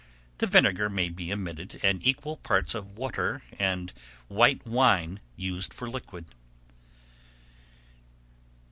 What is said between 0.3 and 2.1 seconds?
The vinegar may be omitted and